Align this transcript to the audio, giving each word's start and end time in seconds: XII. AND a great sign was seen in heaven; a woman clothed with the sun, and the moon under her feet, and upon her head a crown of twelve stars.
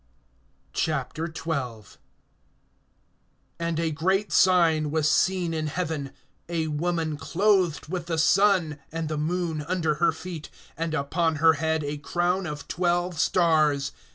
XII. 0.75 0.93
AND 3.59 3.79
a 3.79 3.91
great 3.91 4.31
sign 4.31 4.89
was 4.89 5.07
seen 5.11 5.53
in 5.53 5.67
heaven; 5.67 6.11
a 6.49 6.65
woman 6.69 7.17
clothed 7.17 7.87
with 7.87 8.07
the 8.07 8.17
sun, 8.17 8.79
and 8.91 9.09
the 9.09 9.17
moon 9.19 9.61
under 9.67 9.93
her 10.01 10.11
feet, 10.11 10.49
and 10.75 10.95
upon 10.95 11.35
her 11.35 11.53
head 11.53 11.83
a 11.83 11.97
crown 11.97 12.47
of 12.47 12.67
twelve 12.67 13.19
stars. 13.19 13.91